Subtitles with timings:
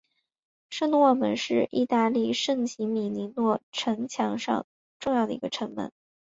[0.71, 4.65] 圣若望门是意大利圣吉米尼亚诺城墙上
[4.99, 5.91] 最重要的一个城门。